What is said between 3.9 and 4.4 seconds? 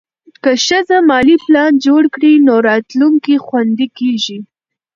کېږي.